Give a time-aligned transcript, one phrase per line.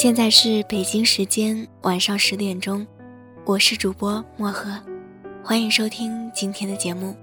[0.00, 2.86] 现在是北京时间晚上十点钟，
[3.44, 4.70] 我是主播漠河，
[5.42, 7.16] 欢迎收听今天的节目。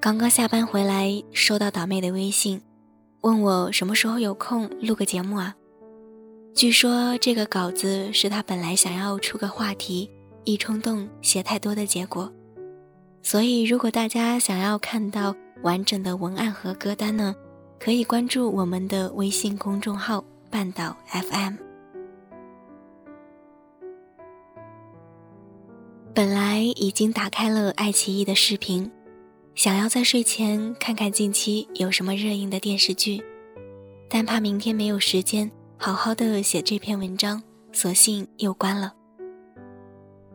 [0.00, 2.62] 刚刚下班回来，收到导妹的微信，
[3.20, 5.54] 问我什么时候有空录个节目啊？
[6.54, 10.10] 据说这个稿子是他本来想要出个话题，
[10.44, 12.32] 一冲动写太多的结果。
[13.22, 17.36] 所以如果大家想要看到完整的文案和歌单呢，
[17.78, 20.24] 可以关注我们的微信公众号。
[20.50, 21.54] 半岛 FM。
[26.12, 28.90] 本来已经打开了爱奇艺的视频，
[29.54, 33.22] 想要在睡前看看近期有什么热映的电视剧，
[34.08, 35.48] 但怕明天没有时间
[35.78, 37.40] 好好的写这篇文章，
[37.72, 38.92] 索性又关了。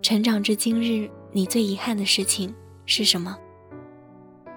[0.01, 3.37] 成长至今日，你最遗憾的事情是什么？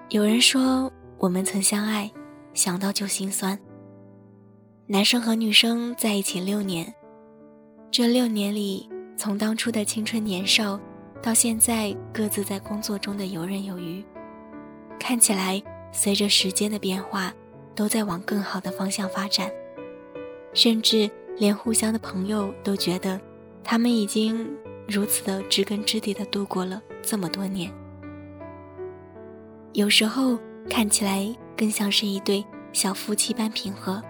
[0.07, 2.09] 有人说，我们曾相爱，
[2.53, 3.59] 想到就心酸。
[4.91, 6.91] 男生和女生在一起六年，
[7.91, 10.79] 这六年里，从当初的青春年少，
[11.21, 14.03] 到现在各自在工作中的游刃有余，
[14.99, 17.31] 看起来随着时间的变化，
[17.75, 19.47] 都在往更好的方向发展，
[20.55, 23.21] 甚至连互相的朋友都觉得，
[23.63, 24.49] 他们已经
[24.87, 27.71] 如此的知根知底的度过了这么多年。
[29.73, 30.35] 有时候
[30.67, 34.01] 看起来更像是一对小夫妻般平和。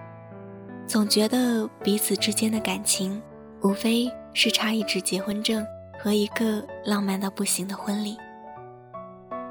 [0.90, 3.22] 总觉得彼此之间的感情，
[3.62, 5.64] 无非是差一纸结婚证
[5.96, 8.16] 和一个浪漫到不行的婚礼。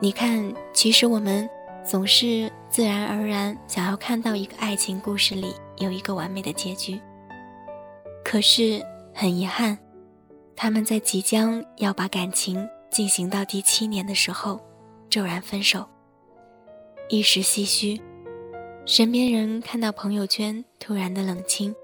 [0.02, 1.50] 你看，其实我们
[1.82, 7.00] 总是自然而然想要看到一个爱情故事里有一个完美的结局。
[8.22, 9.78] 可是很遗憾，
[10.58, 14.60] 他们在即将要把感情进行到第七年的时候，
[15.10, 15.88] 骤然分手。
[17.08, 17.98] 一时唏嘘。
[18.90, 21.76] 身边人看到朋友圈突然的冷清，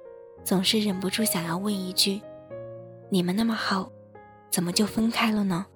[0.43, 2.19] 总是忍不住想要问一句
[3.11, 3.91] ：“你们那么好，
[4.49, 5.67] 怎么就分开了呢？”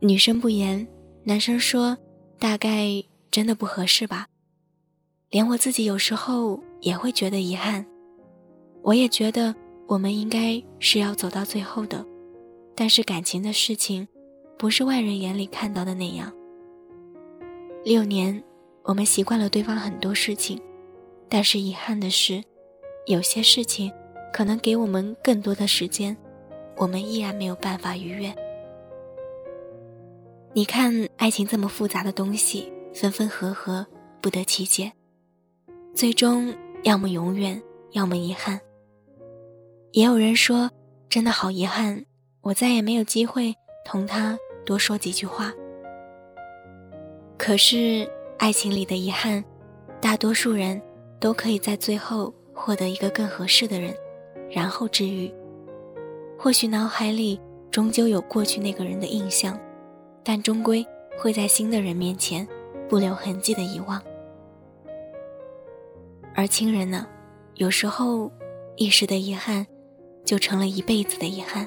[0.00, 0.88] 女生不言，
[1.24, 1.98] 男生说
[2.40, 4.28] ：“大概真的不合适吧。”
[5.28, 7.84] 连我自己有时候也会觉得遗憾。
[8.80, 9.54] 我也觉得
[9.86, 12.02] 我们应该是要走到最后的，
[12.74, 14.08] 但是感情的事情，
[14.56, 16.32] 不是外人眼里看到的那样。
[17.84, 18.42] 六年。
[18.86, 20.62] 我们习惯了对方很多事情，
[21.28, 22.40] 但是遗憾的是，
[23.06, 23.92] 有些事情
[24.32, 26.16] 可能给我们更多的时间，
[26.76, 28.32] 我们依然没有办法逾越。
[30.52, 33.84] 你看，爱情这么复杂的东西，分分合合，
[34.20, 34.92] 不得其解，
[35.92, 36.54] 最终
[36.84, 37.60] 要么永远，
[37.90, 38.60] 要么遗憾。
[39.90, 40.70] 也有人说，
[41.08, 42.06] 真的好遗憾，
[42.40, 43.52] 我再也没有机会
[43.84, 45.52] 同他多说几句话。
[47.36, 48.08] 可是。
[48.38, 49.42] 爱情里的遗憾，
[50.00, 50.80] 大多数人
[51.18, 53.94] 都可以在最后获得一个更合适的人，
[54.50, 55.32] 然后治愈。
[56.38, 59.58] 或许脑海里终究有过去那个人的印象，
[60.22, 60.86] 但终归
[61.18, 62.46] 会在新的人面前
[62.88, 64.00] 不留痕迹的遗忘。
[66.34, 67.06] 而亲人呢，
[67.54, 68.30] 有时候
[68.76, 69.66] 一时的遗憾，
[70.26, 71.66] 就成了一辈子的遗憾。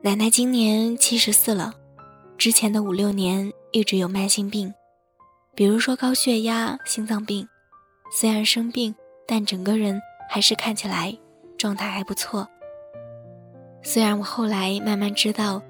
[0.00, 1.74] 奶奶今年七十四了，
[2.38, 4.72] 之前的五六年一直有慢性病。
[5.54, 7.48] 比如说高血压、心脏病，
[8.10, 8.94] 虽然生病，
[9.24, 11.16] 但整个人还是看起来
[11.56, 12.48] 状态还不错。
[13.80, 15.62] 虽然我后来慢慢知道，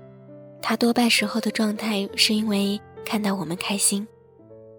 [0.63, 4.09] 他多半时候的状态是因为看到我们开心，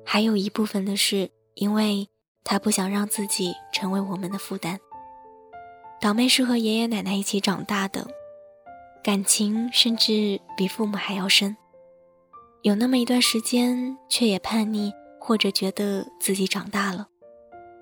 [0.03, 2.09] 还有一部分的是因为
[2.43, 4.79] 他不想让自己成为我们的负担。
[6.01, 8.07] 倒妹是和爷爷奶奶一起长大的，
[9.03, 11.55] 感情甚至比父母还要深。
[12.65, 17.07] 有那么一段时间，却也叛逆，或者觉得自己长大了，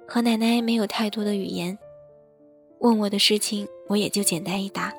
[0.06, 1.78] 和奶奶没有太多的语言。
[2.82, 4.94] 问我的事情，我也就简单一答。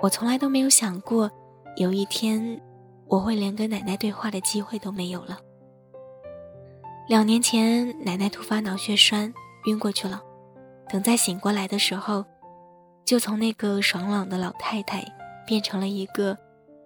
[0.00, 1.28] 我从来都没有想过，
[1.74, 2.62] 有一天
[3.08, 5.40] 我会连跟奶奶对话的机会都没有了。
[7.08, 9.34] 两年前，奶奶突发脑血栓，
[9.64, 10.22] 晕过去了。
[10.88, 12.24] 等再醒过来的时候，
[13.04, 15.04] 就从那个爽朗的老太太
[15.44, 16.38] 变成了一个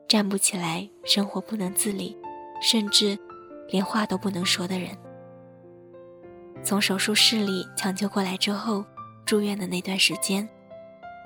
[0.09, 2.17] 站不起来、生活不能自理，
[2.61, 3.19] 甚至
[3.69, 4.91] 连话都不能说的人。
[6.63, 8.85] 从手术室里抢救过来之后，
[9.25, 10.49] 住院的那段时间，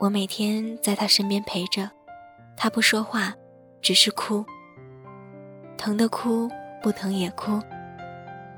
[0.01, 1.91] 我每天在他身边陪着，
[2.57, 3.35] 他不说话，
[3.83, 4.45] 只是哭，
[5.77, 6.49] 疼的哭，
[6.81, 7.61] 不疼也哭，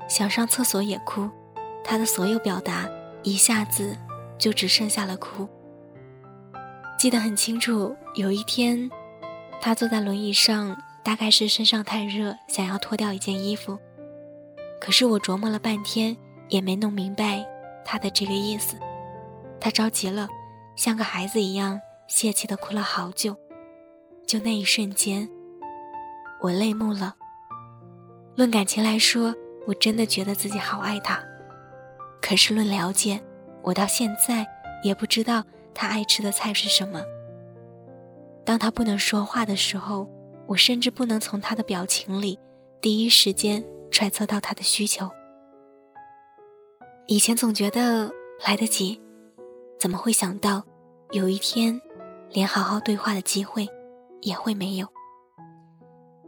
[0.07, 1.29] 想上厕所也哭，
[1.83, 2.87] 他的所有表达
[3.23, 3.97] 一下子
[4.37, 5.47] 就只剩下了哭。
[6.99, 8.89] 记得很清楚，有一天，
[9.59, 10.77] 他坐在轮椅上，
[11.07, 13.79] 大概是身上太热，想要脱掉一件衣服，
[14.77, 16.17] 可是我琢磨了半天。
[16.49, 17.45] 也没弄明白
[17.83, 18.77] 他的这个意思，
[19.59, 20.27] 他着急了，
[20.77, 23.35] 像个孩子一样泄气的哭了好久。
[24.25, 25.29] 就那一瞬间，
[26.41, 27.15] 我泪目了。
[28.35, 29.33] 论感情来说，
[29.65, 31.21] 我真的觉得自己好爱他。
[32.21, 33.21] 可是论了解，
[33.61, 34.45] 我到现在
[34.83, 35.43] 也不知道
[35.73, 37.01] 他爱吃的菜是什么。
[38.45, 40.09] 当他不能说话的时候，
[40.47, 42.39] 我甚至不能从他的表情里
[42.81, 45.09] 第一时间揣测到他的需求。
[47.07, 48.11] 以前总觉得
[48.45, 49.01] 来得及，
[49.79, 50.63] 怎么会想到
[51.11, 51.79] 有一天
[52.31, 53.67] 连好好对话的机会
[54.21, 54.87] 也会没有？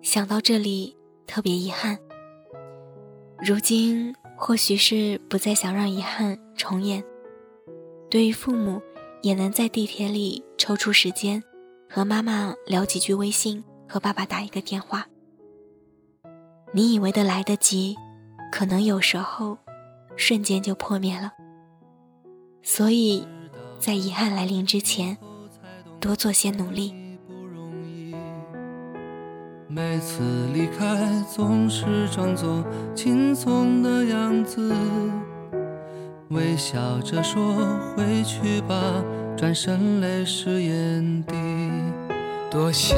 [0.01, 0.95] 想到这里
[1.27, 1.97] 特别遗憾。
[3.41, 7.03] 如今或许是不再想让遗憾重演，
[8.09, 8.81] 对于父母
[9.21, 11.43] 也能在地铁里抽出时间
[11.89, 15.07] 和妈妈聊几句微信，和爸爸打一个电话。
[16.71, 17.97] 你以为的来得及，
[18.51, 19.57] 可能有时候。
[20.15, 21.31] 瞬间就破灭了，
[22.61, 23.25] 所以，
[23.79, 25.17] 在遗憾来临之前，
[25.97, 26.93] 多做些努力。
[29.69, 34.75] 每次离开，总是装作轻松的样子，
[36.31, 37.55] 微笑着说
[37.95, 39.01] 回去吧，
[39.37, 41.33] 转身泪湿眼底。
[42.51, 42.97] 多想